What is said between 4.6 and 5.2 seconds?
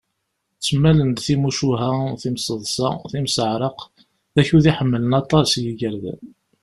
iḥemmlen